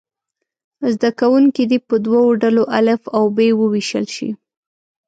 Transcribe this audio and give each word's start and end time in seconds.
زده 0.93 1.09
کوونکي 1.19 1.63
دې 1.71 1.77
په 1.87 1.95
دوه 2.05 2.19
ډلو 2.41 2.63
الف 2.79 3.01
او 3.17 3.23
ب 3.35 3.37
وویشل 3.61 4.05
شي. 4.15 4.29